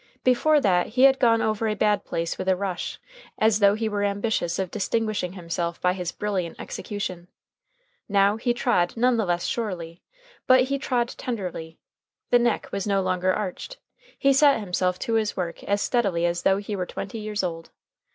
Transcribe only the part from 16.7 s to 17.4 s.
were twenty